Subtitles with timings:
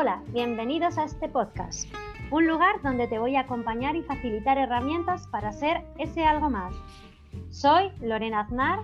[0.00, 1.92] Hola, bienvenidos a este podcast,
[2.30, 6.72] un lugar donde te voy a acompañar y facilitar herramientas para ser ese algo más.
[7.50, 8.78] Soy Lorena Aznar,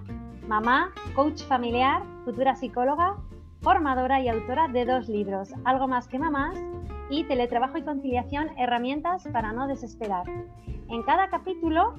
[0.48, 3.14] mamá, coach familiar, futura psicóloga,
[3.61, 6.59] formadora y autora de dos libros, Algo más que mamás
[7.09, 10.27] y Teletrabajo y conciliación, herramientas para no desesperar.
[10.88, 11.95] En cada capítulo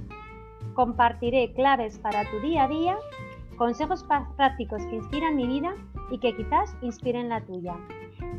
[0.73, 2.97] compartiré claves para tu día a día,
[3.57, 4.03] consejos
[4.35, 5.73] prácticos que inspiran mi vida
[6.11, 7.77] y que quizás inspiren la tuya.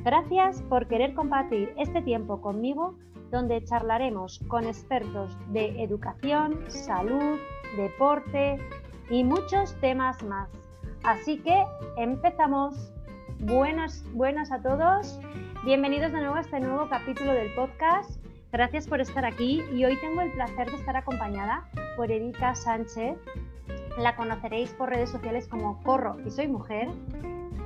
[0.04, 2.96] Gracias por querer compartir este tiempo conmigo
[3.30, 7.38] donde charlaremos con expertos de educación, salud,
[7.76, 8.58] deporte
[9.10, 10.48] y muchos temas más.
[11.02, 11.64] Así que
[11.96, 12.92] empezamos.
[13.40, 15.20] Buenas, buenas a todos.
[15.64, 18.24] Bienvenidos de nuevo a este nuevo capítulo del podcast.
[18.52, 23.18] Gracias por estar aquí y hoy tengo el placer de estar acompañada por Erika Sánchez.
[23.98, 26.88] La conoceréis por redes sociales como Corro y Soy Mujer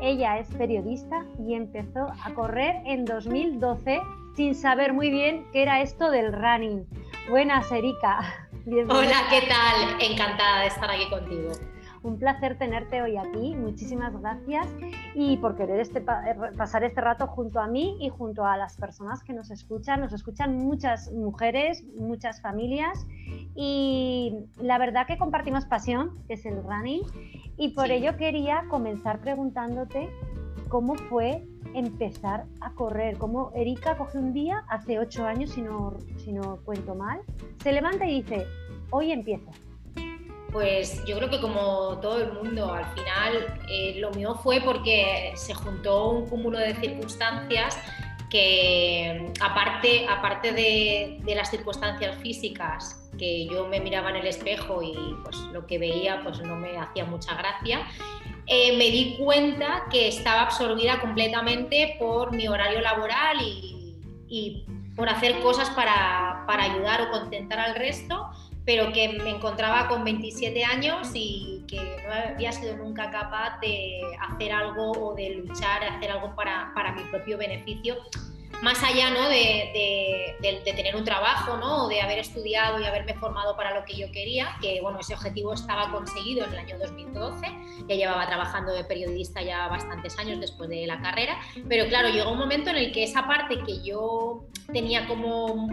[0.01, 4.01] ella es periodista y empezó a correr en 2012
[4.35, 6.87] sin saber muy bien qué era esto del running.
[7.29, 8.49] Buenas, Erika.
[8.67, 10.01] Hola, ¿qué tal?
[10.01, 11.51] Encantada de estar aquí contigo.
[12.03, 14.67] Un placer tenerte hoy aquí, muchísimas gracias
[15.15, 19.23] y por querer este, pasar este rato junto a mí y junto a las personas
[19.23, 20.01] que nos escuchan.
[20.01, 23.07] Nos escuchan muchas mujeres, muchas familias
[23.55, 27.03] y la verdad que compartimos pasión, que es el running,
[27.59, 30.09] y por ello quería comenzar preguntándote
[30.69, 35.99] cómo fue empezar a correr, cómo Erika coge un día, hace ocho años si no,
[36.17, 37.21] si no cuento mal,
[37.63, 38.47] se levanta y dice,
[38.91, 39.51] hoy empiezo.
[40.53, 45.33] Pues yo creo que como todo el mundo, al final eh, lo mío fue porque
[45.37, 47.79] se juntó un cúmulo de circunstancias
[48.31, 54.95] que aparte, aparte de, las circunstancias físicas que yo me miraba en el espejo y
[55.25, 57.87] pues lo que veía pues no me hacía mucha gracia,
[58.47, 64.65] eh, me di cuenta que estaba absorbida completamente por mi horario laboral y,
[64.97, 68.31] por hacer cosas para, para, ayudar o contentar al resto,
[68.71, 74.01] pero que me encontraba con 27 años y que no había sido nunca capaz de
[74.21, 77.97] hacer algo o de luchar, de hacer algo para, para mi propio beneficio
[78.63, 79.29] más allá ¿no?
[79.29, 81.87] de, tener un trabajo ¿no?
[81.87, 85.15] o de haber estudiado y haberme formado para lo que yo quería, que bueno, ese
[85.15, 87.47] objetivo estaba conseguido en el año 2012,
[87.89, 92.31] ya llevaba trabajando de periodista ya bastantes años después de la carrera, pero claro, llegó
[92.31, 95.69] un momento en el que esa parte que yo tenía como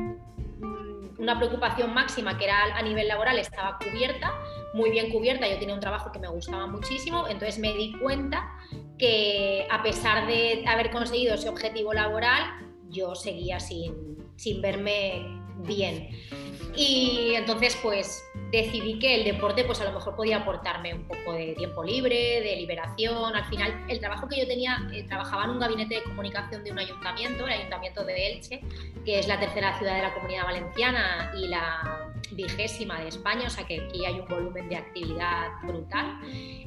[1.20, 4.34] una preocupación máxima que era a nivel laboral estaba cubierta,
[4.74, 8.52] muy bien cubierta, yo tenía un trabajo que me gustaba muchísimo, entonces me di cuenta
[8.98, 12.44] que a pesar de haber conseguido ese objetivo laboral,
[12.90, 16.10] yo seguía sin, sin verme bien.
[16.76, 21.34] Y entonces pues decidí que el deporte pues a lo mejor podía aportarme un poco
[21.34, 23.36] de tiempo libre, de liberación.
[23.36, 26.72] Al final el trabajo que yo tenía, eh, trabajaba en un gabinete de comunicación de
[26.72, 28.62] un ayuntamiento, el ayuntamiento de Elche,
[29.04, 33.50] que es la tercera ciudad de la comunidad valenciana y la vigésima de España, o
[33.50, 36.20] sea que aquí hay un volumen de actividad brutal.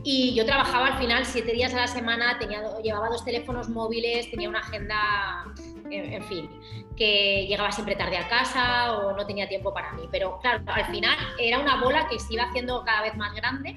[0.02, 4.30] Y yo trabajaba al final siete días a la semana, tenía, llevaba dos teléfonos móviles,
[4.30, 5.44] tenía una agenda,
[5.90, 6.50] en, fin,
[6.96, 10.02] que llegaba siempre tarde a casa o no tenía tiempo para mí.
[10.10, 13.76] Pero claro, al final era una bola que se iba haciendo cada vez más grande.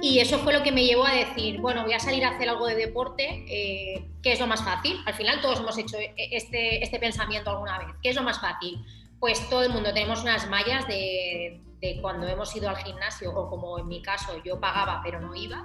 [0.00, 2.48] Y eso fue lo que me llevó a decir, bueno, voy a salir a hacer
[2.48, 4.96] algo de deporte, eh, ¿qué es lo más fácil?
[5.06, 8.78] Al final todos hemos hecho este, este pensamiento alguna vez, ¿qué es lo más fácil?
[9.20, 11.60] pues todo el mundo tenemos unas mallas de,
[12.00, 15.64] cuando hemos ido al gimnasio, o como en mi caso yo pagaba pero no iba,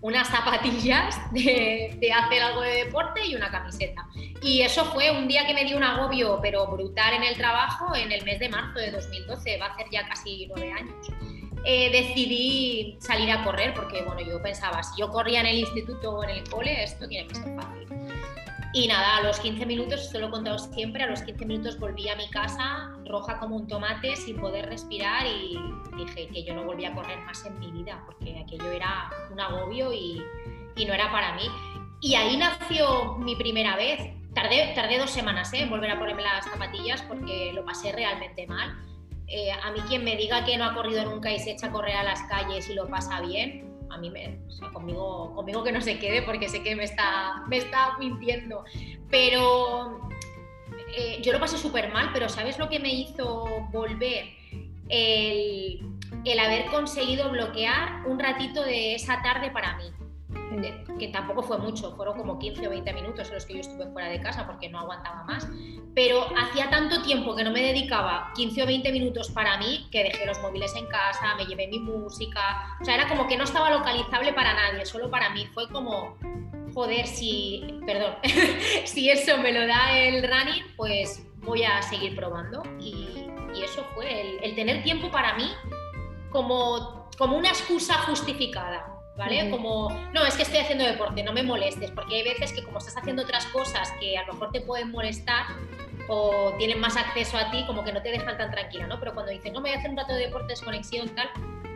[0.00, 4.06] unas zapatillas de, de, hacer algo de deporte y una camiseta.
[4.42, 7.94] Y eso fue un día que me dio un agobio, pero brutal en el trabajo,
[7.94, 11.08] en el mes de marzo de 2012, va a hacer ya casi nueve años.
[11.64, 16.10] Eh, decidí salir a correr porque bueno, yo pensaba, si yo corría en el instituto
[16.10, 17.86] o en el cole, esto tiene que ser fácil.
[18.74, 21.78] Y nada, a los 15 minutos, esto lo he contado siempre, a los 15 minutos
[21.78, 25.58] volví a mi casa roja como un tomate, sin poder respirar y
[25.96, 29.38] dije que yo no volvía a correr más en mi vida, porque aquello era un
[29.38, 30.22] agobio y,
[30.76, 31.44] y no era para mí.
[32.00, 34.00] Y ahí nació mi primera vez.
[34.34, 35.60] Tardé, tardé dos semanas ¿eh?
[35.60, 38.74] en volver a ponerme las zapatillas porque lo pasé realmente mal.
[39.28, 41.70] Eh, a mí quien me diga que no ha corrido nunca y se echa a
[41.70, 44.38] correr a las calles y lo pasa bien, a mí me,
[44.72, 48.64] conmigo, conmigo que no se quede porque sé que me está, me está mintiendo.
[49.10, 50.08] Pero
[50.96, 54.24] eh, yo lo pasé súper mal, pero ¿sabes lo que me hizo volver?
[54.88, 55.80] El,
[56.24, 59.84] el haber conseguido bloquear un ratito de esa tarde para mí
[60.98, 63.86] que tampoco fue mucho, fueron como 15 o 20 minutos en los que yo estuve
[63.92, 65.48] fuera de casa porque no aguantaba más,
[65.94, 70.04] pero hacía tanto tiempo que no me dedicaba 15 o 20 minutos para mí que
[70.04, 73.44] dejé los móviles en casa, me llevé mi música, o sea, era como que no
[73.44, 76.16] estaba localizable para nadie, solo para mí, fue como
[76.74, 78.16] joder, si, perdón,
[78.84, 82.62] si eso me lo da el running, pues voy a seguir probando.
[82.80, 83.28] Y,
[83.62, 85.50] eso fue, el, tener tiempo para mí
[86.30, 88.91] como, como una excusa justificada.
[89.16, 89.50] ¿Vale?
[89.50, 92.78] Como, no, es que estoy haciendo deporte, no me molestes, porque hay veces que como
[92.78, 95.44] estás haciendo otras cosas que a lo mejor te pueden molestar,
[96.08, 98.98] o tienen más acceso a ti, como que no te dejan tan tranquila, ¿no?
[98.98, 101.28] Pero cuando dicen, no, me voy a hacer un rato de deporte, desconexión, tal,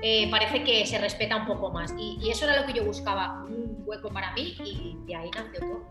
[0.02, 1.94] eh, parece que se respeta un poco más.
[1.98, 5.60] Y, eso era lo que yo buscaba, un hueco para mí y de ahí nació
[5.60, 5.88] todo.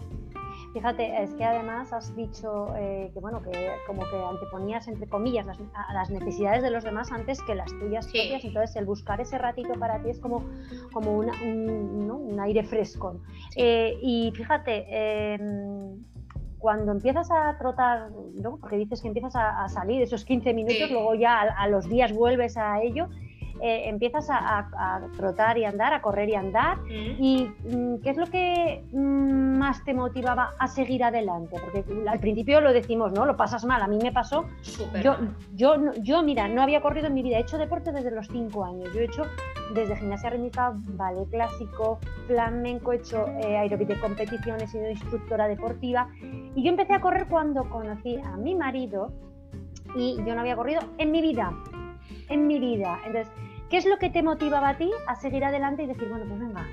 [0.76, 3.50] Fíjate, es que además has dicho eh, que bueno que
[3.88, 5.58] como que anteponías entre comillas las,
[5.94, 9.80] las necesidades de los demás antes que las tuyas propias, entonces el buscar ese ratito
[9.80, 10.44] para ti es como,
[10.92, 11.30] como un,
[12.12, 13.22] un, aire fresco.
[13.56, 14.86] Eh, y fíjate,
[15.36, 16.04] em,
[16.60, 18.58] cuando empiezas a trotar, ¿no?
[18.58, 22.58] porque dices que empiezas a, salir esos 15 minutos, luego ya a, los días vuelves
[22.58, 23.08] a ello,
[23.62, 26.78] eh, empiezas a, trotar y andar, a correr y andar.
[26.90, 31.58] ¿Y mm, qué es lo que mm, más te motivaba a seguir adelante?
[31.60, 33.26] Porque al principio lo decimos, ¿no?
[33.26, 33.82] Lo pasas mal.
[33.82, 34.46] A mí me pasó.
[35.02, 35.16] Yo,
[35.56, 37.38] yo, yo, mira, no había corrido en mi vida.
[37.38, 38.90] He hecho deporte desde los 5 años.
[38.94, 39.24] Yo he hecho
[39.74, 45.48] desde gimnasia rítmica, ballet clásico, flamenco, he hecho eh, aeróbic de competición, he sido instructora
[45.48, 46.10] deportiva.
[46.56, 49.12] Y yo empecé a correr cuando conocí a mi marido
[49.96, 51.54] y yo no había corrido en mi vida
[52.30, 53.00] en mi vida.
[53.06, 53.32] Entonces,
[53.70, 56.40] ¿qué es lo que te motivaba a ti a seguir adelante y decir, bueno, pues
[56.40, 56.68] venga,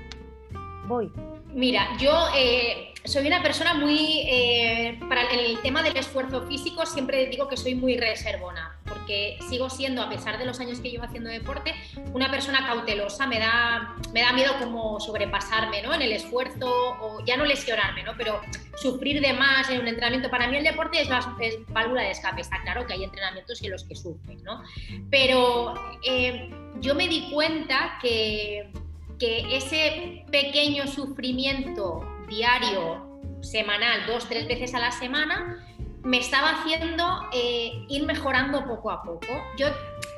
[0.87, 1.11] voy?
[1.53, 7.27] Mira, yo eh, soy una persona muy, eh, para el tema del esfuerzo físico, siempre
[7.27, 11.03] digo que soy muy reservona, porque sigo siendo, a pesar de los años que llevo
[11.03, 11.73] haciendo deporte,
[12.13, 15.93] una persona cautelosa, me da, me da miedo como sobrepasarme ¿no?
[15.93, 16.69] en el esfuerzo,
[17.01, 18.13] o ya no lesionarme, ¿no?
[18.17, 18.41] pero
[18.75, 20.29] sufrir de más en un entrenamiento.
[20.29, 21.09] Para mí el deporte es,
[21.39, 24.61] es válvula de escape, está claro que hay entrenamientos en los que sufren, ¿no?
[25.09, 26.49] pero eh,
[26.79, 28.71] yo me di cuenta que
[29.19, 35.65] que ese pequeño sufrimiento diario, semanal, dos, tres veces a la semana,
[36.03, 39.27] me estaba haciendo eh, ir mejorando poco a poco.
[39.57, 39.67] Yo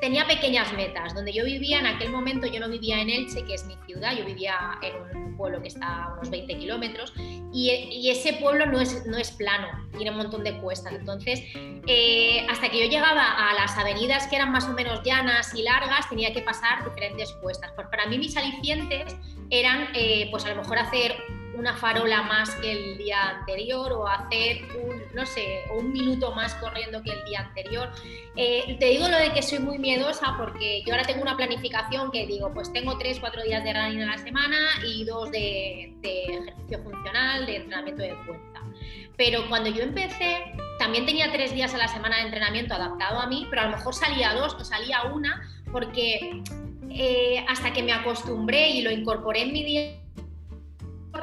[0.02, 1.14] tenía pequeñas metas.
[1.14, 4.16] Donde yo vivía en aquel momento, yo no vivía en Elche, que es mi ciudad,
[4.18, 7.14] yo vivía en un pueblo que está a unos 20 kilómetros
[7.54, 10.94] y, ese pueblo no es, no es plano, tiene un montón de cuestas.
[10.94, 11.42] Entonces,
[11.88, 15.64] eh, hasta que yo llegaba a las avenidas que eran más o menos llanas y
[15.64, 17.72] largas, tenía que pasar diferentes cuestas.
[17.76, 19.16] Pues para mí mis alicientes
[19.50, 21.16] eran, eh, pues a lo mejor hacer
[21.58, 26.54] una farola más que el día anterior o hacer un, no sé, un minuto más
[26.56, 27.92] corriendo que el día anterior.
[28.36, 32.12] Eh, te digo lo de que soy muy miedosa porque yo ahora tengo una planificación
[32.12, 35.94] que digo, pues tengo tres, cuatro días de running a la semana y dos de,
[36.04, 38.62] ejercicio funcional, de entrenamiento de fuerza.
[39.18, 43.28] Pero cuando yo empecé, también tenía tres días a la semana de entrenamiento adaptado a
[43.28, 46.44] mí, pero a lo mejor salía dos o salía una porque
[46.90, 50.05] eh, hasta que me acostumbré y lo incorporé en mi día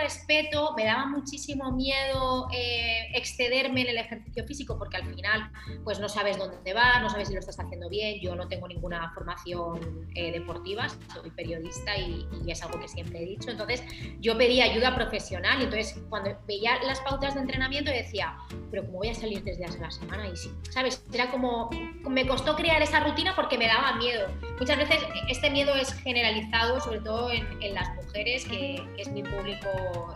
[0.03, 5.51] respeto, me daba muchísimo miedo eh, excederme en el ejercicio físico porque al final
[5.85, 8.69] pues no sabes dónde vas, no sabes si lo estás haciendo bien, yo no tengo
[8.69, 13.83] ninguna formación eh, deportiva, soy periodista y, es algo que siempre he dicho, entonces
[14.21, 18.37] yo pedía ayuda profesional y entonces cuando veía las pautas de entrenamiento decía,
[18.71, 20.29] pero ¿cómo voy a salir tres días a la semana?
[20.29, 21.03] Y sí, ¿sabes?
[21.13, 21.71] Era como,
[22.09, 24.29] me costó crear esa rutina porque me daba miedo.
[24.59, 29.69] Muchas veces este miedo es generalizado, sobre todo en, las mujeres, que es mi público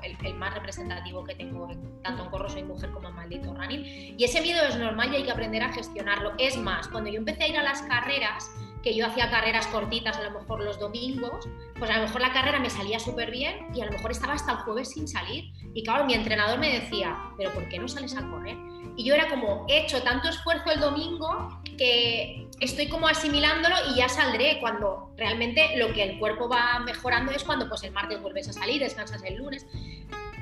[0.03, 1.69] el, más representativo que tengo
[2.03, 4.15] tanto en Corro Soy Mujer como en Maldito Running.
[4.19, 6.33] Y ese miedo es normal y hay que aprender a gestionarlo.
[6.39, 8.51] Es más, cuando yo empecé a ir a las carreras,
[8.83, 12.33] que yo hacía carreras cortitas a lo mejor los domingos, pues a lo mejor la
[12.33, 15.53] carrera me salía súper bien y a lo mejor estaba hasta el jueves sin salir.
[15.75, 18.57] Y claro, mi entrenador me decía, pero ¿por qué no sales a correr?
[18.97, 23.97] Y yo era como, he hecho tanto esfuerzo el domingo que estoy como asimilándolo y
[23.97, 28.21] ya saldré cuando realmente lo que el cuerpo va mejorando es cuando pues el martes
[28.21, 29.67] vuelves a salir, descansas el lunes.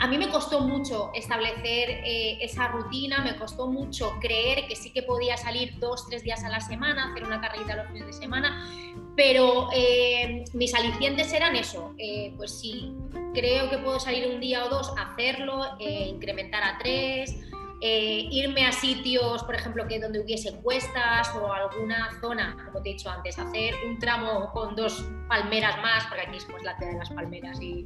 [0.01, 4.93] A mí me costó mucho establecer eh, esa rutina, me costó mucho creer que sí
[4.93, 8.13] que podía salir dos, tres días a la semana, hacer una carrerita los fines de
[8.13, 8.69] semana,
[9.17, 12.93] pero eh, mis alicientes eran eso, eh, pues sí,
[13.35, 17.37] creo que puedo salir un día o dos, hacerlo, incrementar a tres,
[17.81, 22.91] eh, irme a sitios, por ejemplo, que donde hubiese cuestas o alguna zona, como te
[22.91, 26.77] he dicho antes, hacer un tramo con dos palmeras más, porque aquí es pues, la
[26.77, 27.85] ciudad de las palmeras y,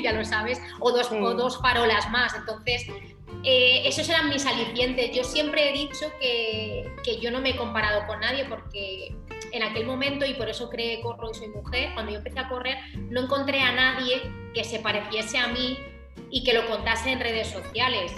[0.02, 2.34] ya lo sabes, o dos, o dos farolas más.
[2.34, 2.86] Entonces,
[3.44, 5.10] eh, esos eran mis alicientes.
[5.14, 9.14] Yo siempre he dicho que, que, yo no me he comparado con nadie porque
[9.52, 12.48] en aquel momento, y por eso creé Corro y Soy Mujer, cuando yo empecé a
[12.48, 12.78] correr,
[13.10, 14.22] no encontré a nadie
[14.54, 15.78] que se pareciese a mí
[16.30, 18.12] y que lo contase en redes sociales.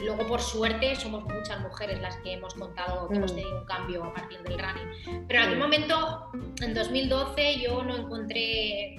[0.00, 3.36] Luego, por suerte, somos muchas mujeres las que hemos contado que hemos mm.
[3.36, 5.26] tenido un cambio a partir del running.
[5.26, 8.96] Pero en aquel momento, en 2012, yo no encontré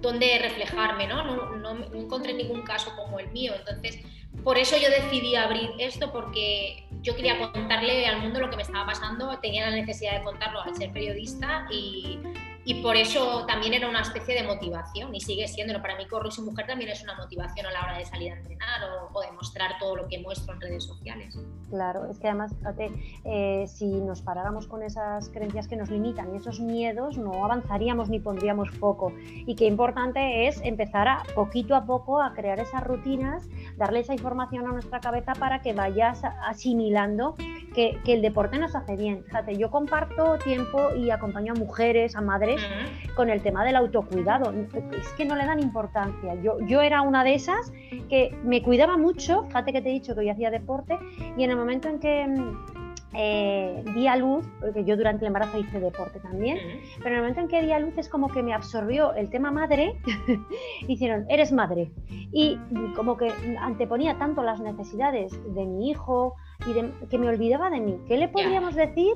[0.00, 1.24] dónde reflejarme, ¿no?
[1.24, 3.52] No, no encontré ningún caso como el mío.
[3.56, 4.00] Entonces,
[4.44, 8.62] por eso yo decidí abrir esto, porque yo quería contarle al mundo lo que me
[8.62, 12.18] estaba pasando, tenía la necesidad de contarlo al ser periodista y,
[12.64, 15.72] y por eso también era una especie de motivación y sigue siendo.
[15.82, 18.36] Para mí, Corro y mujer también es una motivación a la hora de salir a
[18.36, 21.36] entrenar o, o de mostrar todo lo que muestro en redes sociales.
[21.70, 22.92] Claro, es que además, fíjate,
[23.24, 28.10] eh, si nos paráramos con esas creencias que nos limitan y esos miedos, no avanzaríamos
[28.10, 29.12] ni pondríamos foco.
[29.18, 34.12] Y qué importante es empezar a poquito a poco a crear esas rutinas, darle esa
[34.12, 37.34] información a nuestra cabeza para que vayas asimilando
[37.74, 39.24] que, que el deporte nos hace bien.
[39.24, 42.51] Fíjate, yo comparto tiempo y acompaño a mujeres, a madres
[43.14, 44.52] con el tema del autocuidado.
[44.92, 46.34] Es que no le dan importancia.
[46.42, 47.72] Yo, yo era una de esas
[48.08, 50.98] que me cuidaba mucho, fíjate que te he dicho que hoy hacía deporte,
[51.36, 52.82] y en el momento en que mm,
[53.14, 56.58] eh, di a luz, porque yo durante el embarazo hice deporte también,
[56.98, 59.28] pero en el momento en que di a luz es como que me absorbió el
[59.28, 59.98] tema madre,
[60.88, 62.58] hicieron, eres madre, y
[62.96, 63.30] como que
[63.60, 67.98] anteponía tanto las necesidades de mi hijo y que me olvidaba de mí.
[68.08, 69.12] ¿Qué le podríamos decir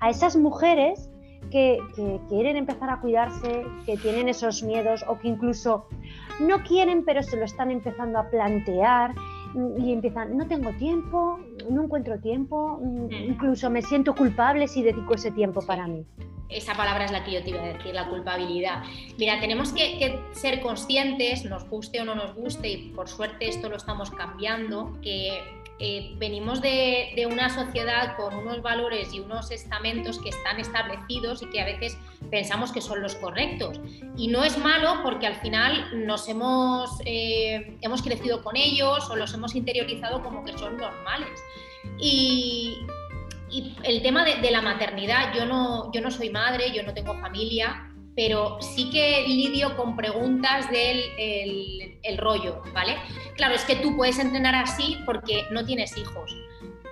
[0.00, 1.08] a esas mujeres
[1.50, 1.78] que,
[2.28, 5.86] quieren empezar a cuidarse, que tienen esos miedos o que incluso
[6.40, 9.14] no quieren pero se lo están empezando a plantear
[9.78, 11.38] y empiezan, no tengo tiempo,
[11.70, 16.04] no encuentro tiempo, incluso me siento culpable si dedico ese tiempo para mí.
[16.48, 18.84] Esa palabra es la que yo te iba a decir, la culpabilidad.
[19.18, 23.48] Mira, tenemos que, que, ser conscientes, nos guste o no nos guste, y por suerte
[23.48, 25.42] esto lo estamos cambiando, que
[25.78, 31.50] eh, venimos de, una sociedad con unos valores y unos estamentos que están establecidos y
[31.50, 31.98] que a veces
[32.30, 33.80] pensamos que son los correctos.
[34.16, 39.16] Y no es malo porque al final nos hemos, eh, hemos crecido con ellos o
[39.16, 41.40] los hemos interiorizado como que son normales.
[41.98, 42.78] Y,
[43.50, 47.14] el tema de, de, la maternidad, yo no, yo no soy madre, yo no tengo
[47.20, 52.96] familia, pero sí que lidio con preguntas del el, rollo, ¿vale?
[53.36, 56.34] Claro, es que tú puedes entrenar así porque no tienes hijos.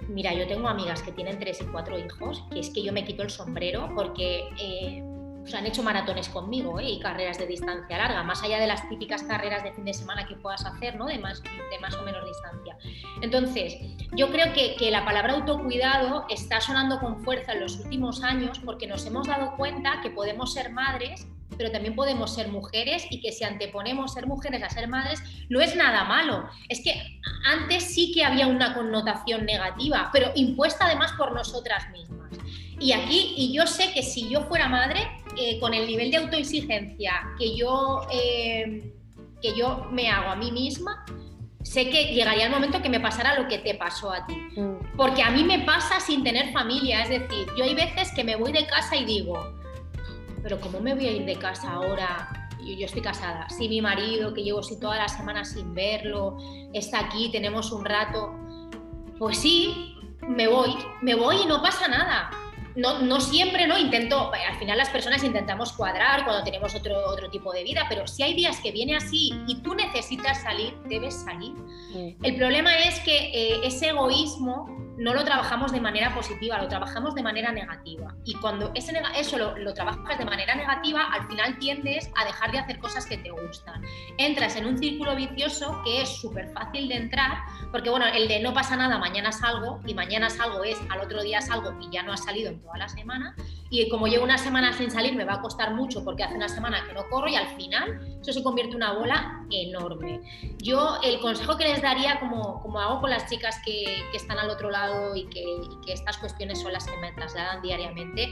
[0.06, 3.04] Mira, yo tengo amigas que tienen tres y cuatro hijos, que es que yo me
[3.04, 5.02] quito el sombrero porque eh,
[5.52, 6.88] han hecho maratones conmigo ¿eh?
[6.88, 10.26] y carreras de distancia larga, más allá de las típicas carreras de fin de semana
[10.26, 11.06] que puedas hacer, ¿no?
[11.06, 12.76] de, más, de más o menos distancia.
[13.20, 13.76] Entonces,
[14.16, 18.60] yo creo que, que la palabra autocuidado está sonando con fuerza en los últimos años
[18.64, 23.20] porque nos hemos dado cuenta que podemos ser madres pero también podemos ser mujeres y
[23.20, 26.48] que si anteponemos ser mujeres a ser madres no es nada malo.
[26.68, 32.30] Es que antes sí que había una connotación negativa, pero impuesta además por nosotras mismas.
[32.80, 36.18] Y aquí, y yo sé que si yo fuera madre, eh, con el nivel de
[36.18, 38.92] autoexigencia que yo, eh,
[39.42, 41.04] que yo me hago a mí misma,
[41.62, 44.36] sé que llegaría el momento que me pasara lo que te pasó a ti.
[44.56, 44.96] Mm.
[44.96, 48.36] Porque a mí me pasa sin tener familia, es decir, yo hay veces que me
[48.36, 49.34] voy de casa y digo,
[50.42, 52.48] pero ¿cómo me voy a ir de casa ahora?
[52.60, 56.36] Yo, yo estoy casada, si mi marido, que llevo así toda la semana sin verlo,
[56.72, 58.32] está aquí, tenemos un rato,
[59.18, 59.96] pues sí,
[60.28, 62.30] me voy, me voy y no pasa nada
[62.76, 63.78] no, no, siempre, ¿no?
[63.78, 68.06] Intento, al final las personas intentamos cuadrar cuando tenemos otro, otro tipo de vida, pero
[68.06, 71.54] si hay días que viene así y tú necesitas salir, debes salir.
[72.22, 77.14] El problema es que eh, ese egoísmo no lo trabajamos de manera positiva, lo trabajamos
[77.14, 78.14] de manera negativa.
[78.24, 82.52] Y cuando ese, eso lo, lo, trabajas de manera negativa, al final tiendes a dejar
[82.52, 83.82] de hacer cosas que te gustan.
[84.18, 87.38] Entras en un círculo vicioso que es súper fácil de entrar,
[87.72, 91.22] porque bueno, el de no pasa nada, mañana salgo, y mañana salgo es al otro
[91.22, 93.34] día salgo y ya no ha salido en toda la semana.
[93.74, 96.48] Y como llevo una semana sin salir, me va a costar mucho porque hace una
[96.48, 100.20] semana que no corro y al final eso se convierte en una bola enorme.
[100.62, 104.38] Yo el consejo que les daría, como, como hago con las chicas que, que están
[104.38, 105.44] al otro lado, y que,
[105.88, 108.28] estas cuestiones son las que me trasladan diariamente,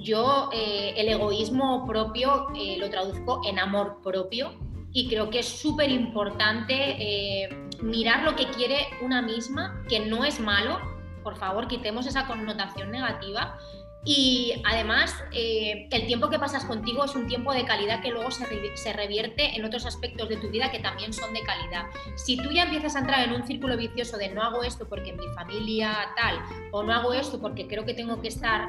[0.00, 4.54] yo eh, el egoísmo propio eh, lo traduzco en amor propio
[4.92, 7.48] y creo que es súper importante eh,
[7.82, 10.78] mirar lo que quiere una misma, que no es malo,
[11.22, 13.58] por favor, quitemos esa connotación negativa,
[14.04, 18.30] y además, eh, el tiempo que pasas contigo es un tiempo de calidad que luego
[18.30, 21.86] se, se, revierte en otros aspectos de tu vida que también son de calidad.
[22.16, 25.12] Si tú ya empiezas a entrar en un círculo vicioso de no hago esto porque
[25.12, 26.38] mi familia tal,
[26.70, 28.68] o no hago esto porque creo que tengo que estar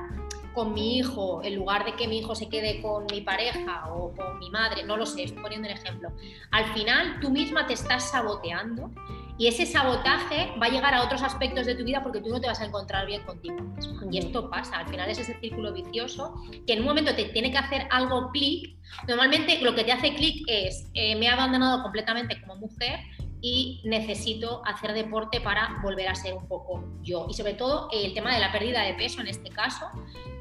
[0.53, 4.13] con mi hijo en lugar de que mi hijo se quede con mi pareja o
[4.15, 6.09] con mi madre, no lo sé, estoy poniendo un ejemplo.
[6.51, 8.91] Al final tú misma te estás saboteando
[9.39, 12.41] y ese sabotaje va a llegar a otros aspectos de tu vida porque tú no
[12.41, 14.03] te vas a encontrar bien contigo misma.
[14.11, 16.35] Y esto pasa, al final es ese círculo vicioso
[16.67, 18.75] que en un momento te tiene que hacer algo clic.
[19.07, 22.99] Normalmente lo que te hace clic es, eh, me he abandonado completamente como mujer
[23.41, 27.27] y necesito hacer deporte para volver a ser un poco yo.
[27.29, 29.85] Y sobre todo el tema de la pérdida de peso en este caso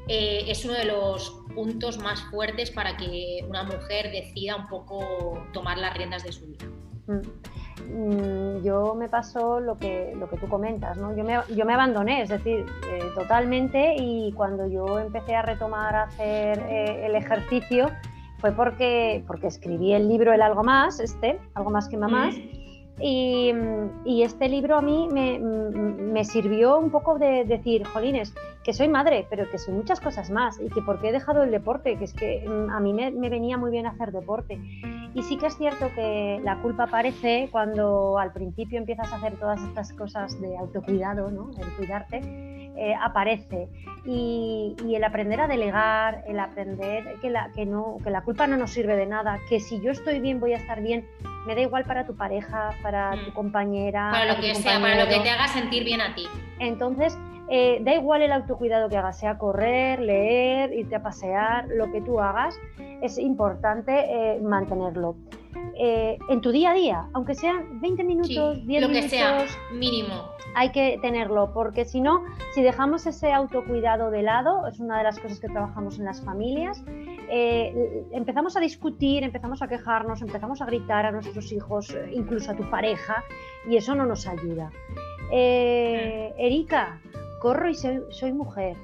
[0.07, 5.43] eh, es uno de los puntos más fuertes para que una mujer decida un poco
[5.53, 6.65] tomar las riendas de su vida.
[7.87, 11.15] Mm, yo me pasó lo que, lo que tú comentas, ¿no?
[11.15, 15.95] yo, me, yo me abandoné, es decir, eh, totalmente y cuando yo empecé a retomar
[15.95, 17.89] a hacer eh, el ejercicio
[18.39, 22.35] fue porque, porque escribí el libro El Algo Más, este, Algo Más que Mamás.
[23.01, 23.53] Y,
[24.23, 29.49] este libro a mí me, sirvió un poco de decir, jolines, que soy madre, pero
[29.49, 32.13] que soy muchas cosas más y que por qué he dejado el deporte, que es
[32.13, 34.59] que mm, a mí me, venía muy bien hacer deporte.
[35.15, 39.37] Y sí que es cierto que la culpa aparece cuando al principio empiezas a hacer
[39.39, 41.51] todas estas cosas de autocuidado, ¿no?
[41.57, 43.67] el cuidarte, eh, aparece.
[44.05, 48.57] Y, el aprender a delegar, el aprender que la, que, no, que la culpa no
[48.57, 51.07] nos sirve de nada, que si yo estoy bien voy a estar bien,
[51.45, 53.33] me da igual para tu pareja, para tu mm.
[53.33, 54.09] compañera.
[54.11, 56.27] Para lo que sea, para lo que te haga sentir bien a ti.
[56.59, 57.17] Entonces,
[57.49, 62.01] eh, da igual el autocuidado que hagas, sea correr, leer, irte a pasear, lo que
[62.01, 62.55] tú hagas,
[63.01, 65.15] es importante eh, mantenerlo.
[65.81, 68.89] Eh, en tu día a día, aunque sean 20 minutos, 10 minutos.
[68.89, 70.13] Lo que sea, mínimo.
[70.55, 75.05] Hay que tenerlo, porque si no, si dejamos ese autocuidado de lado, es una de
[75.05, 76.83] las cosas que trabajamos en las familias,
[77.31, 82.55] eh, empezamos a discutir, empezamos a quejarnos, empezamos a gritar a nuestros hijos, incluso a
[82.55, 83.23] tu pareja,
[83.69, 84.71] y eso no nos ayuda.
[85.31, 86.99] Eh, Erika,
[87.39, 88.75] corro y soy, mujer.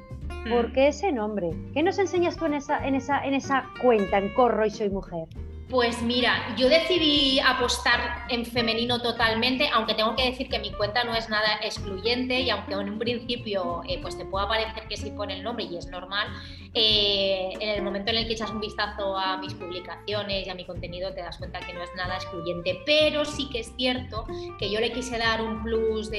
[0.50, 0.74] ¿Por mm.
[0.74, 1.52] qué ese nombre?
[1.74, 4.90] ¿Qué nos enseñas tú en esa, en esa, en esa cuenta, en corro y soy
[4.90, 5.28] mujer?
[5.69, 11.03] Pues mira, yo decidí apostar en femenino totalmente, aunque tengo que decir que mi cuenta
[11.03, 14.95] no es nada excluyente y aunque en un principio eh, pues te pueda parecer que
[14.95, 16.27] sí pone el nombre y es normal,
[16.75, 20.53] eh, en el momento en el que echas un vistazo a mis publicaciones y a
[20.53, 24.27] mi contenido te das cuenta que no es nada excluyente, pero sí que es cierto
[24.60, 26.12] que yo le quise dar un plus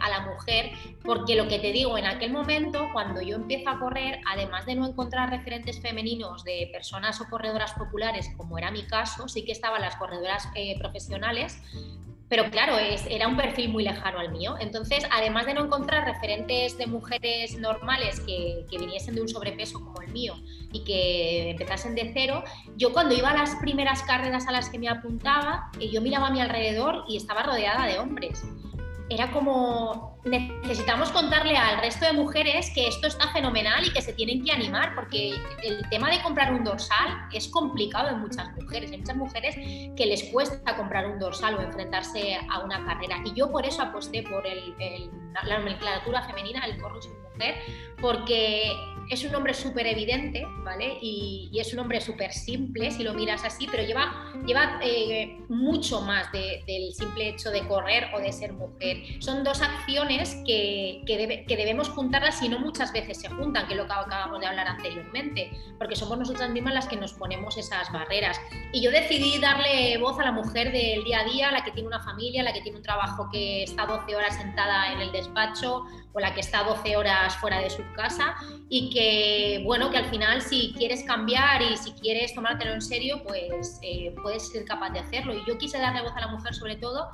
[0.00, 0.72] a la mujer
[1.04, 4.74] porque lo que te digo, en aquel momento cuando yo empiezo a correr, además de
[4.74, 9.52] no encontrar referentes femeninos de personas o corredoras populares como era mi caso, sí que
[9.52, 11.60] estaban las corredoras eh, profesionales,
[12.28, 14.56] pero claro, era un perfil muy lejano al mío.
[14.60, 19.80] Entonces, además de no encontrar referentes de mujeres normales que, que, viniesen de un sobrepeso
[19.80, 20.34] como el mío
[20.70, 22.44] y que empezasen de cero,
[22.76, 26.26] yo cuando iba a las primeras carreras a las que me apuntaba, eh, yo miraba
[26.26, 28.44] a mi alrededor y estaba rodeada de hombres
[29.10, 34.12] era como necesitamos contarle al resto de mujeres que esto está fenomenal y que se
[34.12, 38.90] tienen que animar, porque el tema de comprar un dorsal es complicado en muchas mujeres.
[38.92, 39.54] Hay muchas mujeres
[39.96, 43.16] que les cuesta comprar un dorsal o enfrentarse a una carrera.
[43.24, 44.74] Y yo por eso aposté por el,
[45.44, 47.00] la nomenclatura femenina, el corro
[47.38, 47.54] mujer,
[48.00, 48.72] porque
[49.10, 50.98] es un nombre súper evidente, ¿vale?
[51.00, 56.00] Y, es un nombre súper simple si lo miras así, pero lleva, lleva eh, mucho
[56.02, 58.98] más del simple hecho de correr o de ser mujer.
[59.18, 63.76] Son dos acciones que, que, debemos juntarlas y no muchas veces se juntan, que es
[63.76, 67.90] lo que acabamos de hablar anteriormente, porque somos nosotras mismas las que nos ponemos esas
[67.92, 68.40] barreras.
[68.72, 71.88] Y yo decidí darle voz a la mujer del día a día, la que tiene
[71.88, 75.84] una familia, la que tiene un trabajo que está 12 horas sentada en el despacho
[76.12, 78.34] o la que está 12 horas fuera de su casa
[78.68, 83.22] y que, bueno, que al final si quieres cambiar y si quieres tomártelo en serio,
[83.26, 85.34] pues eh, puedes ser capaz de hacerlo.
[85.34, 87.10] Y yo quise darle voz a la mujer sobre todo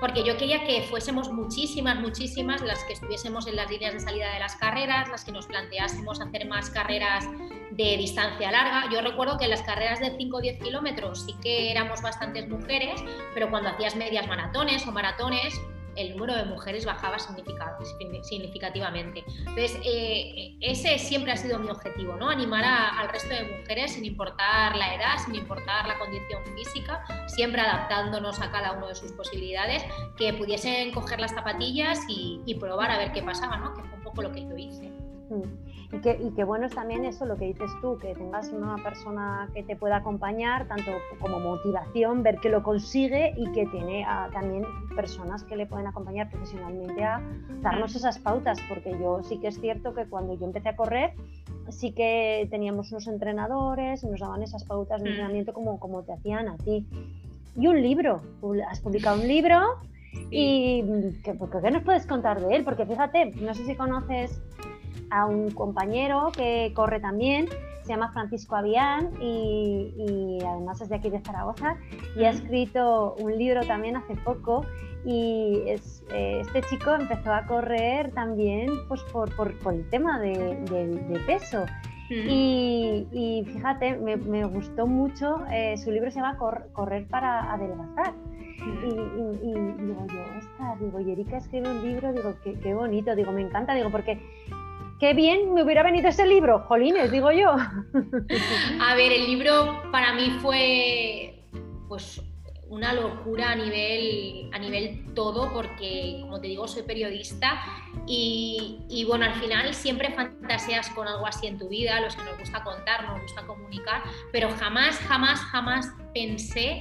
[0.00, 4.32] porque yo quería que fuésemos muchísimas, muchísimas las que estuviésemos en las líneas de salida
[4.32, 7.24] de las carreras, las que nos planteásemos hacer más carreras
[7.70, 8.90] de distancia larga.
[8.92, 12.48] Yo recuerdo que en las carreras de 5 o 10 kilómetros sí que éramos bastantes
[12.48, 13.02] mujeres,
[13.34, 15.58] pero cuando hacías medias maratones o maratones,
[15.96, 19.24] el número de mujeres bajaba significativamente.
[19.38, 22.30] Entonces, eh, ese siempre ha sido mi objetivo, ¿no?
[22.30, 27.60] Animar al resto de mujeres sin importar la edad, sin importar la condición física, siempre
[27.60, 29.84] adaptándonos a cada uno de sus posibilidades,
[30.16, 33.74] que pudiesen coger las zapatillas y, probar a ver qué pasaba, ¿no?
[33.74, 35.03] Que fue un poco lo que yo hice.
[35.30, 35.96] Mm.
[35.96, 39.48] Y que, y bueno es también eso, lo que dices tú, que tengas una persona
[39.54, 44.64] que te pueda acompañar, tanto como motivación, ver que lo consigue y que tiene también
[44.96, 47.22] personas que le pueden acompañar profesionalmente a
[47.62, 51.12] darnos esas pautas, porque yo sí que es cierto que cuando yo empecé a correr,
[51.68, 55.12] sí que teníamos unos entrenadores y nos daban esas pautas de mm.
[55.12, 56.86] entrenamiento como, como te hacían a ti.
[57.56, 58.20] Y un libro,
[58.68, 59.60] has publicado un libro
[60.30, 60.82] y
[61.22, 62.64] ¿qué, ¿qué nos puedes contar de él?
[62.64, 64.40] Porque fíjate, no sé si conoces
[65.14, 67.48] a un compañero que corre también,
[67.82, 71.76] se llama Francisco Avián y, además es de aquí de Zaragoza
[72.16, 74.66] y ha escrito un libro también hace poco
[75.04, 79.30] y eh, este chico empezó a correr también pues, por,
[79.72, 81.64] el tema de, peso.
[82.10, 86.38] Y, fíjate, me, gustó mucho, eh, su libro se llama
[86.72, 88.14] Correr para adelgazar.
[88.86, 93.32] Y, digo yo, ostras, digo, y Erika escribe un libro, digo, qué, qué bonito, digo,
[93.32, 94.20] me encanta, digo, porque
[95.00, 97.50] qué bien me hubiera venido ese libro, jolines, digo yo.
[98.80, 101.44] A ver, el libro para mí fue
[101.88, 102.22] pues
[102.68, 107.62] una locura a nivel, a nivel todo, porque como te digo, soy periodista
[108.06, 112.24] y, y, bueno, al final siempre fantaseas con algo así en tu vida, los que
[112.24, 114.02] nos gusta contar, nos gusta comunicar,
[114.32, 116.80] pero jamás, jamás, jamás pensé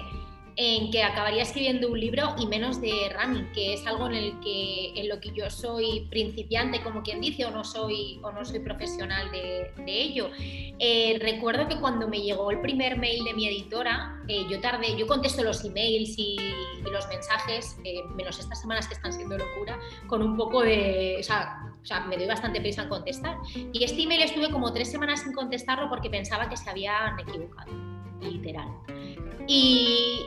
[0.55, 4.39] en que acabaría escribiendo un libro y menos de running, que es algo en el
[4.39, 8.45] que en lo que yo soy principiante, como quien dice, o no soy o no
[8.45, 10.29] soy profesional de, ello.
[10.37, 14.97] Eh, recuerdo que cuando me llegó el primer mail de mi editora, eh, yo tardé,
[14.97, 16.37] yo contesto los emails y,
[16.91, 21.23] los mensajes, eh, menos estas semanas que están siendo locura, con un poco de, o
[21.23, 23.37] sea, o sea, me doy bastante prisa en contestar.
[23.55, 27.71] Y este email estuve como tres semanas sin contestarlo porque pensaba que se habían equivocado,
[28.21, 28.67] literal.
[29.47, 30.25] Y,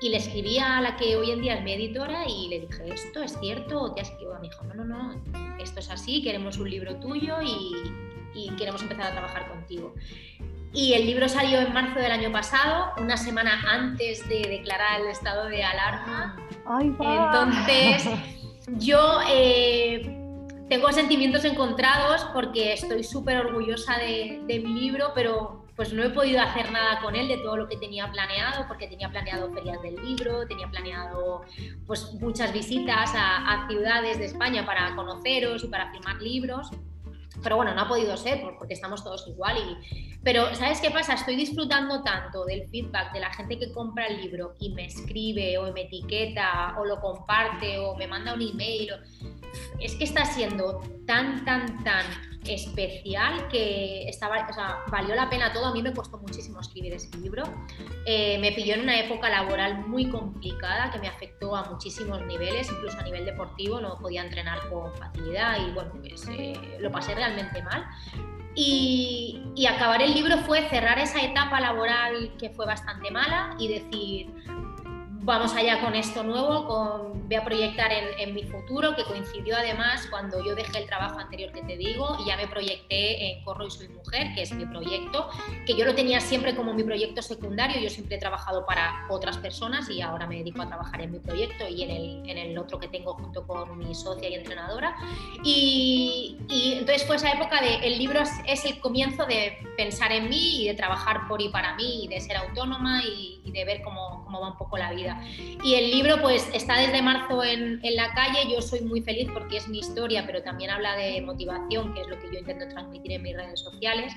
[0.00, 2.92] y le escribí a la que hoy en día es mi editora y le dije,
[2.92, 4.42] ¿esto es cierto te has equivocado?
[4.42, 7.72] Me dijo, no, no, no, esto es así, queremos un libro tuyo y,
[8.58, 9.94] queremos empezar a trabajar contigo.
[10.72, 15.06] Y el libro salió en marzo del año pasado, una semana antes de declarar el
[15.06, 16.36] estado de alarma.
[16.66, 18.08] Ay, Entonces,
[18.78, 20.02] yo eh,
[20.68, 26.10] tengo sentimientos encontrados porque estoy súper orgullosa de, de mi libro, pero pues no he
[26.10, 29.82] podido hacer nada con él de todo lo que tenía planeado, porque tenía planeado ferias
[29.82, 31.42] del libro, tenía planeado
[31.86, 36.70] pues muchas visitas a, ciudades de España para conoceros y para firmar libros.
[37.42, 39.56] Pero bueno, no ha podido ser porque estamos todos igual.
[39.58, 40.18] Y...
[40.22, 41.14] Pero ¿sabes qué pasa?
[41.14, 45.58] Estoy disfrutando tanto del feedback de la gente que compra el libro y me escribe
[45.58, 48.90] o me etiqueta o lo comparte o me manda un email.
[49.80, 52.06] Es que está siendo tan, tan, tan
[52.46, 55.66] especial que estaba, o sea, valió la pena todo.
[55.66, 57.42] A mí me costó muchísimo escribir ese libro.
[58.06, 62.70] Eh, me pilló en una época laboral muy complicada que me afectó a muchísimos niveles,
[62.70, 67.14] incluso a nivel deportivo, no podía entrenar con facilidad y bueno, pues, eh, lo pasé
[67.14, 67.86] realmente mal.
[68.56, 73.66] Y, y acabar el libro fue cerrar esa etapa laboral que fue bastante mala y
[73.66, 74.32] decir,
[75.24, 80.06] vamos allá con esto nuevo, con, voy a proyectar en, mi futuro, que coincidió además
[80.10, 83.66] cuando yo dejé el trabajo anterior que te digo y ya me proyecté en Corro
[83.66, 85.28] y Soy Mujer, que es mi proyecto,
[85.66, 89.38] que yo lo tenía siempre como mi proyecto secundario, yo siempre he trabajado para otras
[89.38, 92.58] personas y ahora me dedico a trabajar en mi proyecto y en el, en el
[92.58, 94.94] otro que tengo junto con mi socia y entrenadora.
[95.42, 96.36] Y,
[96.78, 100.68] entonces fue esa época de, el libro es, el comienzo de pensar en mí y
[100.68, 104.22] de trabajar por y para mí y de ser autónoma y, y de ver cómo,
[104.24, 105.13] cómo va un poco la vida.
[105.62, 109.28] Y el libro pues está desde marzo en, en, la calle, yo soy muy feliz
[109.32, 112.68] porque es mi historia, pero también habla de motivación, que es lo que yo intento
[112.68, 114.12] transmitir en mis redes sociales.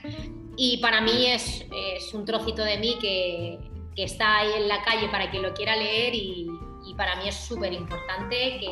[0.58, 3.60] Y para mí es, es un trocito de mí que,
[3.96, 6.48] que, está ahí en la calle para quien lo quiera leer y,
[6.86, 8.72] y para mí es súper importante que,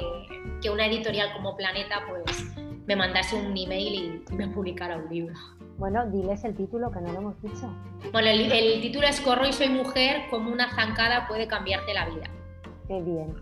[0.61, 2.43] que una editorial como Planeta pues
[2.87, 5.35] me mandase un email y me publicara un libro.
[5.77, 7.69] Bueno, diles el título que no lo hemos dicho.
[8.11, 12.29] Bueno, el, título es Corro y soy mujer, como una zancada puede cambiarte la vida.
[12.87, 13.35] Qué bien.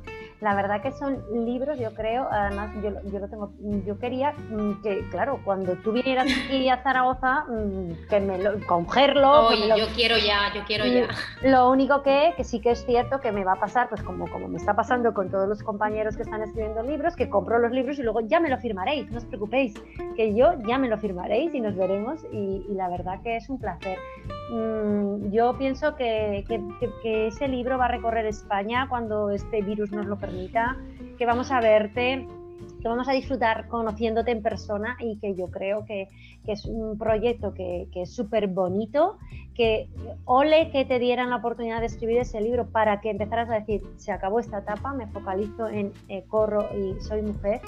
[0.44, 3.54] La verdad que son libros, yo creo, además yo, yo lo tengo,
[3.86, 8.60] yo quería mm, que, claro, cuando tú vinieras aquí a Zaragoza, mm, que me lo,
[8.68, 9.48] cogerlo.
[9.48, 11.08] Oye, yo quiero ya, yo quiero ya.
[11.50, 14.30] Lo único que, que sí que es cierto que me va a pasar, pues como,
[14.30, 17.72] como me está pasando con todos los compañeros que están escribiendo libros, que compro los
[17.72, 19.74] libros y luego ya me lo firmaréis, no os preocupéis,
[20.18, 23.60] que yo ya me lo firmaréis y nos veremos y, la verdad que es un
[23.60, 23.98] placer.
[24.50, 26.46] Mm, yo pienso que,
[27.04, 30.78] ese libro va a recorrer España cuando este virus nos lo permita
[31.18, 32.28] que vamos a verte,
[32.82, 36.10] que vamos a disfrutar conociéndote en persona y que yo creo que,
[36.46, 39.18] es un proyecto que, es súper bonito,
[39.56, 39.88] que
[40.26, 43.82] ole que te dieran la oportunidad de escribir ese libro para que empezaras a decir,
[43.96, 47.62] se acabó esta etapa, me focalizo en eh, corro y soy mujer.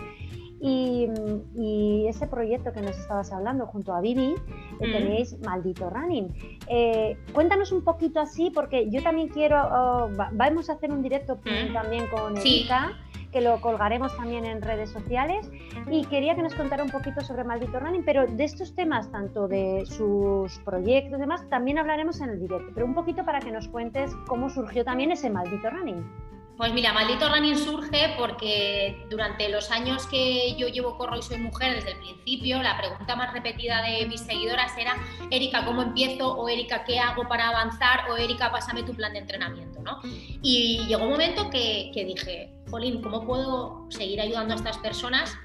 [0.65, 4.36] Y, ese proyecto que nos estabas hablando junto a Vivi,
[4.80, 4.91] eh, mm.
[4.91, 6.60] tenéis Maldito Running.
[6.67, 11.38] Eh, cuéntanos un poquito así, porque yo también quiero, oh, vamos a hacer un directo
[11.38, 11.73] mm.
[11.73, 12.93] también con Erika.
[13.32, 15.51] que lo colgaremos también en redes sociales
[15.91, 19.49] y quería que nos contara un poquito sobre Maldito Running, pero de estos temas, tanto
[19.49, 23.51] de sus proyectos y demás, también hablaremos en el directo, pero un poquito para que
[23.51, 26.06] nos cuentes cómo surgió también ese Maldito Running.
[26.57, 31.37] Pues mira, Maldito Running surge porque durante los años que yo llevo Corro y soy
[31.37, 34.95] mujer desde el principio, la pregunta más repetida de mis seguidoras era,
[35.31, 36.31] Erika, ¿cómo empiezo?
[36.33, 38.09] O Erika, ¿qué hago para avanzar?
[38.09, 39.99] O Erika, pásame tu plan de entrenamiento, ¿no?
[40.41, 45.37] Y llegó un momento que, dije, Jolín, ¿cómo puedo seguir ayudando a estas personas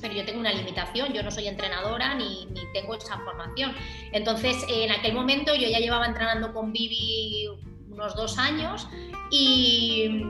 [0.00, 3.74] pero yo tengo una limitación, yo no soy entrenadora ni, ni, tengo esa formación.
[4.12, 7.48] Entonces, en aquel momento yo ya llevaba entrenando con Vivi
[7.90, 8.88] unos dos años
[9.30, 10.22] y,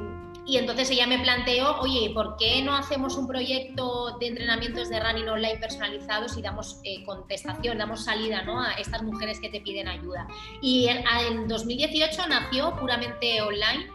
[0.50, 4.98] y entonces ella me planteó, oye, ¿por qué no hacemos un proyecto de entrenamientos de
[4.98, 8.60] running online personalizados y damos eh, contestación, damos salida ¿no?
[8.60, 10.26] a estas mujeres que te piden ayuda?
[10.60, 13.86] Y en, en 2018 nació puramente online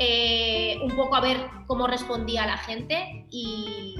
[0.00, 3.96] eh, un poco a ver cómo respondía la gente y,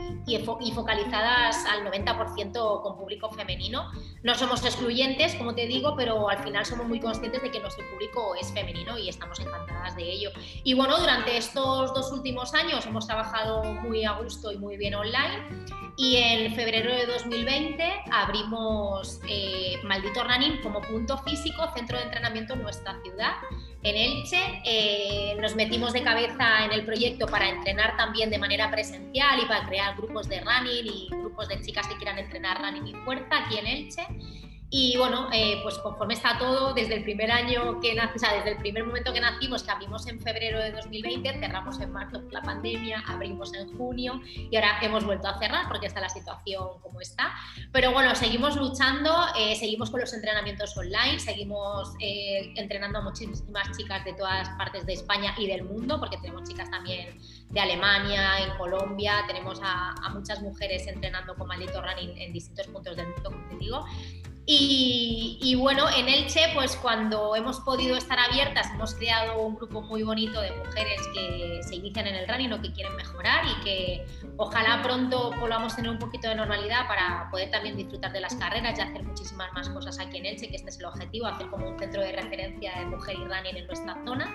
[0.74, 3.90] focalizadas al 90% con público femenino.
[4.22, 7.88] No somos excluyentes, como te digo, pero al final somos muy conscientes de que nuestro
[7.90, 10.30] público es femenino y estamos encantadas de ello.
[10.64, 14.94] Y bueno, durante estos dos últimos años hemos trabajado muy a gusto y muy bien
[14.94, 22.04] online y en febrero de 2020 abrimos eh, Maldito Running como punto físico, centro de
[22.04, 23.32] entrenamiento en nuestra ciudad
[23.82, 24.60] en Elche.
[24.64, 29.46] Eh, nos metimos de cabeza en el proyecto para entrenar también de manera presencial y
[29.46, 33.44] para crear grupos de running y grupos de chicas que quieran entrenar running y fuerza
[33.44, 34.06] aquí en Elche.
[34.70, 38.34] Y bueno, eh, pues conforme está todo, desde el primer año que nací, o sea,
[38.34, 42.22] desde el primer momento que nacimos, que abrimos en febrero de 2020, cerramos en marzo
[42.30, 46.80] la pandemia, abrimos en junio y ahora hemos vuelto a cerrar porque está la situación
[46.82, 47.32] como está.
[47.72, 53.74] Pero bueno, seguimos luchando, eh, seguimos con los entrenamientos online, seguimos eh, entrenando a muchísimas
[53.74, 58.40] chicas de todas partes de España y del mundo, porque tenemos chicas también de Alemania,
[58.40, 63.06] en Colombia, tenemos a, a muchas mujeres entrenando con Maldito Running en distintos puntos del
[63.06, 63.86] mundo, como te digo.
[64.50, 70.02] Y, bueno, en Elche, pues cuando hemos podido estar abiertas, hemos creado un grupo muy
[70.02, 74.06] bonito de mujeres que se inician en el running o que quieren mejorar y que
[74.38, 78.36] ojalá pronto volvamos a tener un poquito de normalidad para poder también disfrutar de las
[78.36, 81.50] carreras y hacer muchísimas más cosas aquí en Elche, que este es el objetivo, hacer
[81.50, 84.34] como un centro de referencia de mujer y running en nuestra zona.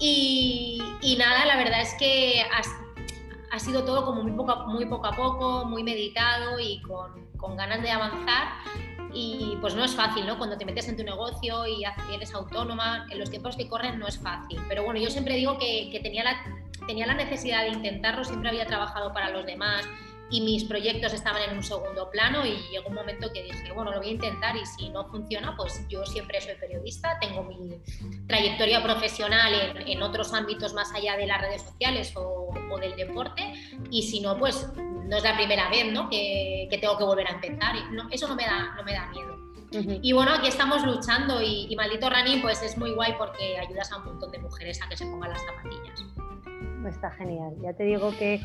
[0.00, 0.82] Y,
[1.20, 2.42] nada, la verdad es que
[3.52, 7.56] ha, sido todo como muy poco, muy poco a poco, muy meditado y con, con
[7.56, 8.48] ganas de avanzar
[9.12, 10.38] y pues no es fácil, ¿no?
[10.38, 14.06] Cuando te metes en tu negocio y eres autónoma, en los tiempos que corren no
[14.06, 14.60] es fácil.
[14.68, 16.36] Pero bueno, yo siempre digo que, tenía, la,
[16.86, 19.84] tenía la necesidad de intentarlo, siempre había trabajado para los demás
[20.30, 23.92] y mis proyectos estaban en un segundo plano y llegó un momento que dije, bueno,
[23.92, 27.80] lo voy a intentar y si no funciona, pues yo siempre soy periodista, tengo mi
[28.26, 32.96] trayectoria profesional en, en otros ámbitos más allá de las redes sociales o, o, del
[32.96, 33.52] deporte
[33.90, 36.10] y si no, pues no es la primera vez ¿no?
[36.10, 37.76] que, que tengo que volver a empezar.
[37.76, 39.36] Y no, eso no me da, no me da miedo.
[40.02, 43.92] Y bueno, aquí estamos luchando y, y, Maldito Running pues es muy guay porque ayudas
[43.92, 46.04] a un montón de mujeres a que se pongan las zapatillas.
[46.86, 47.54] Está genial.
[47.62, 48.40] Ya te digo que,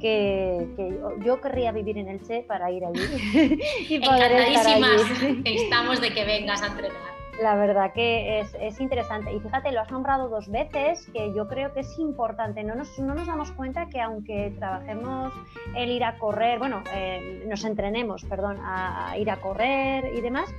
[0.00, 3.00] que, que yo querría vivir en Elche para ir allí.
[3.88, 5.02] y poder Encantadísimas.
[5.44, 7.14] Estamos de que vengas a entrenar.
[7.40, 9.32] La verdad que es, es, interesante.
[9.32, 12.62] Y fíjate, lo has nombrado dos veces, que yo creo que es importante.
[12.62, 15.32] No nos, no nos damos cuenta que aunque trabajemos
[15.76, 20.20] el ir a correr, bueno, eh, nos entrenemos, perdón, a, a ir a correr y
[20.20, 20.54] demás,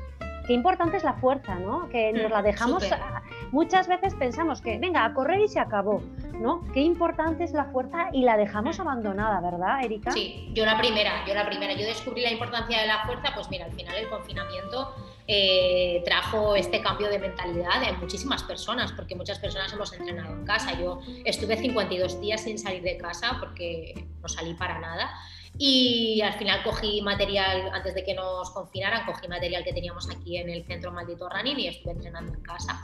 [0.45, 1.89] qué importante es la fuerza, ¿no?
[1.89, 5.59] Que nos la mm, dejamos, a, muchas veces pensamos que, venga, a correr y se
[5.59, 6.01] acabó,
[6.33, 6.63] ¿no?
[6.73, 10.11] Qué importante es la fuerza y la dejamos abandonada, ¿verdad, Erika?
[10.11, 13.49] Sí, yo la primera, yo la primera, yo descubrí la importancia de la fuerza, pues
[13.49, 14.93] mira, al final el confinamiento
[15.27, 20.45] eh, trajo este cambio de mentalidad en muchísimas personas, porque muchas personas hemos entrenado en
[20.45, 20.79] casa.
[20.79, 25.09] Yo estuve 52 días sin salir de casa porque no salí para nada.
[25.57, 30.37] Y al final cogí material, antes de que nos confinaran, cogí material que teníamos aquí
[30.37, 32.81] en el centro Maldito Running y estuve entrenando en casa.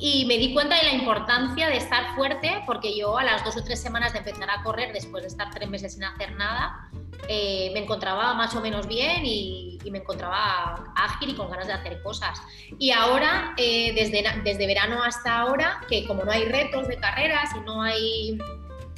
[0.00, 3.56] Y me di cuenta de la importancia de estar fuerte, porque yo a las dos
[3.56, 6.90] o tres semanas de empezar a correr, después de estar tres meses sin hacer nada,
[7.28, 11.72] eh, me encontraba más o menos bien y, me encontraba ágil y con ganas de
[11.72, 12.42] hacer cosas.
[12.76, 17.50] Y ahora, eh, desde, desde verano hasta ahora, que como no hay retos de carreras
[17.54, 18.36] y no hay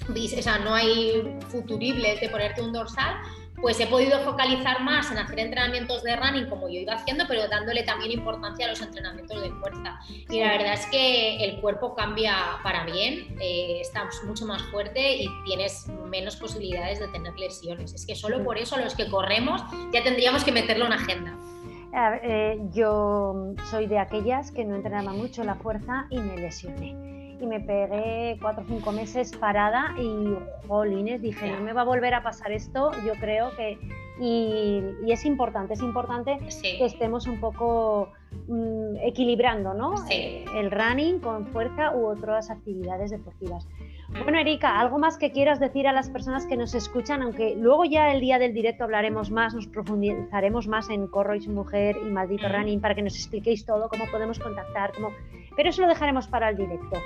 [0.08, 3.16] o sea, no hay futuribles de ponerte un dorsal,
[3.60, 7.48] pues he podido focalizar más en hacer entrenamientos de running como yo iba haciendo, pero
[7.48, 9.98] dándole también importancia a los entrenamientos de fuerza.
[10.30, 15.16] Y la verdad es que el cuerpo cambia para bien, eh, estás mucho más fuerte
[15.16, 17.94] y tienes menos posibilidades de tener lesiones.
[17.94, 21.36] Es que solo por eso los que corremos ya tendríamos que meterlo en agenda.
[22.22, 27.46] Eh, yo soy de aquellas que no entrenaba mucho la fuerza y me lesioné y
[27.46, 32.14] me pegué cuatro o cinco meses parada y, jolines, dije, no me va a volver
[32.14, 33.78] a pasar esto, yo creo que...
[34.20, 36.76] Y, y es importante, es importante sí.
[36.76, 38.10] que estemos un poco
[38.48, 39.96] mmm, equilibrando, ¿no?
[39.96, 40.12] Sí.
[40.12, 43.68] Eh, el running con fuerza u otras actividades deportivas.
[44.24, 47.22] Bueno, Erika, ¿algo más que quieras decir a las personas que nos escuchan?
[47.22, 51.42] Aunque luego ya el día del directo hablaremos más, nos profundizaremos más en Corro y
[51.42, 52.52] su mujer y Maldito mm.
[52.52, 55.10] Running para que nos expliquéis todo, cómo podemos contactar, cómo...
[55.58, 57.02] pero eso lo dejaremos para el directo.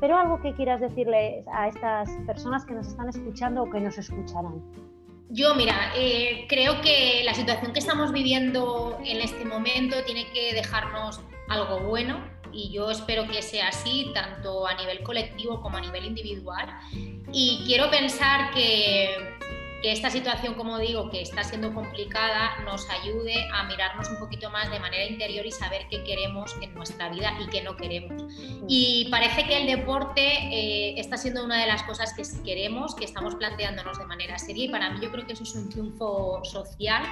[0.00, 3.96] Pero algo que quieras decirle a estas personas que nos están escuchando o que nos
[3.96, 4.60] escucharán.
[5.28, 10.52] Yo, mira, eh, creo que la situación que estamos viviendo en este momento tiene que
[10.54, 15.82] dejarnos algo bueno y yo espero que sea así, tanto a nivel colectivo como a
[15.82, 16.68] nivel individual.
[17.32, 19.36] Y quiero pensar que,
[19.82, 24.48] que esta situación, como digo, que está siendo complicada, nos ayude a mirarnos un poquito
[24.48, 28.22] más de manera interior y saber qué queremos en nuestra vida y qué no queremos.
[28.68, 33.04] Y parece que el deporte eh, está siendo una de las cosas que queremos, que
[33.04, 36.44] estamos planteándonos de manera seria y para mí yo creo que eso es un triunfo
[36.44, 37.02] social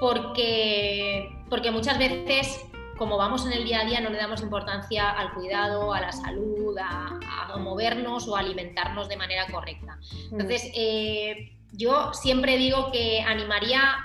[0.00, 2.64] porque, porque muchas veces
[2.98, 6.12] como vamos en el día a día, no le damos importancia al cuidado, a la
[6.12, 9.96] salud, a, movernos o alimentarnos de manera correcta.
[9.96, 10.32] Mm.
[10.32, 13.98] Entonces, eh, yo siempre digo que animaría,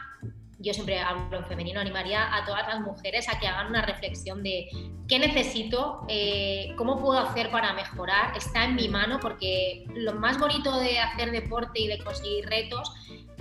[0.59, 4.43] yo siempre hablo en femenino, animaría a todas las mujeres a que hagan una reflexión
[4.43, 4.67] de
[5.07, 10.39] qué necesito, eh, cómo puedo hacer para mejorar, está en mi mano, porque lo más
[10.39, 12.91] bonito de hacer deporte y de conseguir retos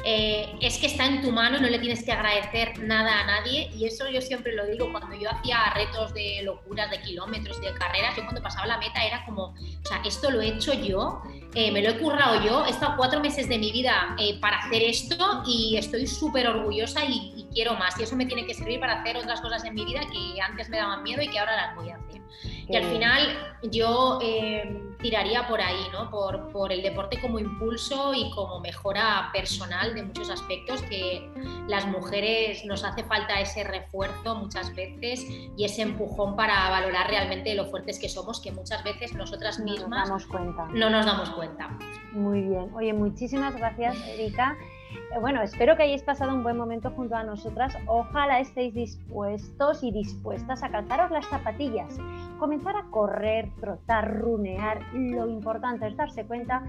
[0.02, 3.70] eh, es que está en tu mano no le tienes que agradecer nada a nadie.
[3.74, 7.72] Y eso yo siempre lo digo, cuando yo hacía retos de locuras, de kilómetros, de
[7.74, 11.22] carreras, yo cuando pasaba la meta era como, o sea, esto lo he hecho yo,
[11.54, 14.58] eh, me lo he currado yo, he estado cuatro meses de mi vida eh, para
[14.58, 17.98] hacer esto y estoy súper orgullosa y, y, quiero más.
[17.98, 20.68] Y eso me tiene que servir para hacer otras cosas en mi vida que antes
[20.68, 22.20] me daban miedo y que ahora las voy a hacer.
[22.68, 24.18] Y al final yo
[25.04, 26.10] tiraría por ahí, ¿no?
[26.10, 31.30] Por, por, el deporte como impulso y como mejora personal de muchos aspectos, que
[31.68, 35.26] las mujeres nos hace falta ese refuerzo muchas veces
[35.58, 39.90] y ese empujón para valorar realmente lo fuertes que somos, que muchas veces nosotras mismas
[39.90, 40.68] no nos damos cuenta.
[40.72, 41.68] No nos damos cuenta.
[42.12, 42.72] Muy bien.
[42.74, 44.56] Oye, muchísimas gracias, Erika.
[44.94, 47.76] Eh, bueno, espero que hayáis pasado un buen momento junto a nosotras.
[47.86, 51.98] Ojalá estéis dispuestos y dispuestas a calzaros las zapatillas,
[52.38, 54.80] comenzar a correr, trotar, runear.
[54.92, 56.62] Lo importante es darse cuenta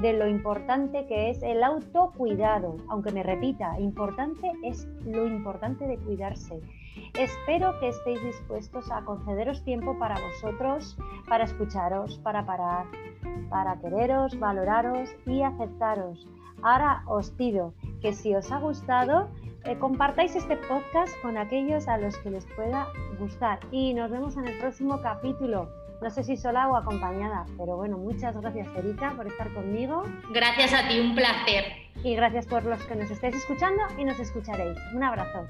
[0.00, 2.76] de lo importante que es el autocuidado.
[2.88, 6.60] Aunque me repita, importante es lo importante de cuidarse.
[7.18, 10.96] Espero que estéis dispuestos a concederos tiempo para vosotros,
[11.28, 12.86] para escucharos, para parar,
[13.48, 16.26] para quereros, valoraros y aceptaros.
[16.62, 19.28] Ahora os pido que si os ha gustado,
[19.64, 23.60] eh, compartáis este podcast con aquellos a los que les pueda gustar.
[23.70, 25.70] Y nos vemos en el próximo capítulo.
[26.00, 30.02] No sé si sola o acompañada, pero bueno, muchas gracias Erika por estar conmigo.
[30.32, 31.64] Gracias a ti, un placer.
[32.02, 34.76] Y gracias por los que nos estéis escuchando y nos escucharéis.
[34.94, 35.46] Un abrazo.